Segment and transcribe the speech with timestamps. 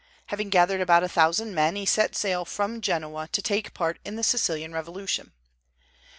[0.33, 4.15] Having gathered about a thousand men, he set sail from Genoa to take part in
[4.15, 5.31] the Sicilian revolution.